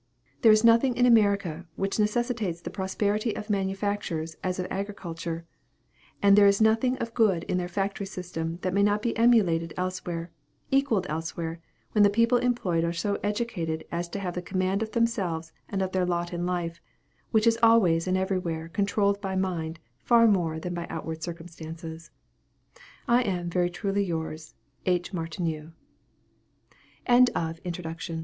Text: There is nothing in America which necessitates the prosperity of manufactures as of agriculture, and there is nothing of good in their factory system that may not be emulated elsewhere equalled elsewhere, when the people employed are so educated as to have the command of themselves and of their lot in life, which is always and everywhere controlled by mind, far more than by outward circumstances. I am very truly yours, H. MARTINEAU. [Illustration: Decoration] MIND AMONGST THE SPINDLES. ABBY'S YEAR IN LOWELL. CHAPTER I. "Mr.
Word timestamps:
There 0.41 0.51
is 0.51 0.63
nothing 0.63 0.97
in 0.97 1.05
America 1.05 1.67
which 1.75 1.99
necessitates 1.99 2.59
the 2.59 2.71
prosperity 2.71 3.35
of 3.35 3.51
manufactures 3.51 4.35
as 4.43 4.57
of 4.57 4.65
agriculture, 4.71 5.45
and 6.23 6.35
there 6.35 6.47
is 6.47 6.59
nothing 6.59 6.97
of 6.97 7.13
good 7.13 7.43
in 7.43 7.59
their 7.59 7.67
factory 7.67 8.07
system 8.07 8.57
that 8.63 8.73
may 8.73 8.81
not 8.81 9.03
be 9.03 9.15
emulated 9.15 9.75
elsewhere 9.77 10.31
equalled 10.71 11.05
elsewhere, 11.07 11.59
when 11.91 12.03
the 12.03 12.09
people 12.09 12.39
employed 12.39 12.83
are 12.83 12.91
so 12.91 13.19
educated 13.21 13.83
as 13.91 14.09
to 14.09 14.17
have 14.19 14.33
the 14.33 14.41
command 14.41 14.81
of 14.81 14.93
themselves 14.93 15.53
and 15.69 15.83
of 15.83 15.91
their 15.91 16.03
lot 16.03 16.33
in 16.33 16.47
life, 16.47 16.81
which 17.29 17.45
is 17.45 17.59
always 17.61 18.07
and 18.07 18.17
everywhere 18.17 18.69
controlled 18.69 19.21
by 19.21 19.35
mind, 19.35 19.77
far 19.99 20.27
more 20.27 20.59
than 20.59 20.73
by 20.73 20.87
outward 20.89 21.21
circumstances. 21.21 22.09
I 23.07 23.21
am 23.21 23.51
very 23.51 23.69
truly 23.69 24.03
yours, 24.03 24.55
H. 24.87 25.13
MARTINEAU. 25.13 25.73
[Illustration: 27.05 27.05
Decoration] 27.05 27.05
MIND 27.07 27.29
AMONGST 27.29 27.29
THE 27.29 27.29
SPINDLES. 27.29 27.35
ABBY'S 27.37 27.37
YEAR 27.37 27.37
IN 27.37 27.37
LOWELL. 27.39 27.71
CHAPTER 27.71 27.87
I. 27.87 27.93
"Mr. 28.15 28.19